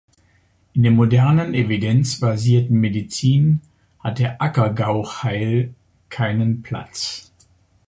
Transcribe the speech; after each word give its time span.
In 0.73 0.81
der 0.81 0.91
modernen 0.91 1.53
evidenzbasierten 1.53 2.75
Medizin 2.79 3.61
hat 3.99 4.17
der 4.17 4.41
Acker-Gauchheil 4.41 5.75
keinen 6.09 6.63
Platz. 6.63 7.31